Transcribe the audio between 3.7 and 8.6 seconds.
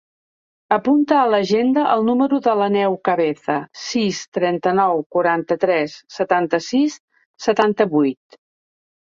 sis, trenta-nou, quaranta-tres, setanta-sis, setanta-vuit.